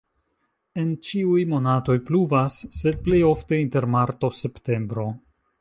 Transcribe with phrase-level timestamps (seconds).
[0.83, 5.11] En ĉiuj monatoj pluvas, sed plej ofte inter marto-septembro.